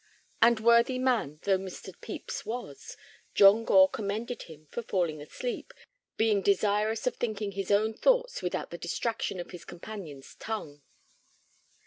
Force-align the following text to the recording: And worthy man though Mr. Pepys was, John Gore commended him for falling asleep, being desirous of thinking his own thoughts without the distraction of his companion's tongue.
And 0.41 0.59
worthy 0.59 0.97
man 0.97 1.37
though 1.43 1.59
Mr. 1.59 1.93
Pepys 2.01 2.43
was, 2.43 2.97
John 3.35 3.63
Gore 3.65 3.87
commended 3.87 4.41
him 4.41 4.65
for 4.71 4.81
falling 4.81 5.21
asleep, 5.21 5.75
being 6.17 6.41
desirous 6.41 7.05
of 7.05 7.17
thinking 7.17 7.51
his 7.51 7.69
own 7.69 7.93
thoughts 7.93 8.41
without 8.41 8.71
the 8.71 8.79
distraction 8.79 9.39
of 9.39 9.51
his 9.51 9.63
companion's 9.63 10.33
tongue. 10.33 10.81